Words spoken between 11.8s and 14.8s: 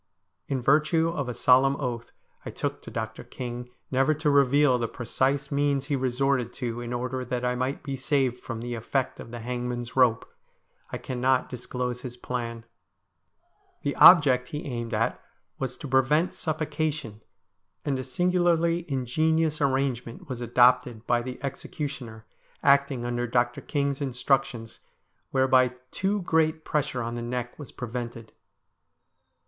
his plan. The object he